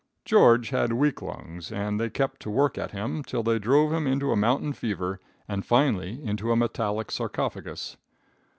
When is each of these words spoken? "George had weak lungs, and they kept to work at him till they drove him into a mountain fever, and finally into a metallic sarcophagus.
"George 0.25 0.69
had 0.71 0.93
weak 0.93 1.21
lungs, 1.21 1.71
and 1.71 1.99
they 1.99 2.09
kept 2.09 2.41
to 2.41 2.49
work 2.49 2.75
at 2.75 2.89
him 2.89 3.21
till 3.23 3.43
they 3.43 3.59
drove 3.59 3.93
him 3.93 4.07
into 4.07 4.31
a 4.31 4.35
mountain 4.35 4.73
fever, 4.73 5.19
and 5.47 5.63
finally 5.63 6.19
into 6.25 6.51
a 6.51 6.55
metallic 6.55 7.11
sarcophagus. 7.11 7.97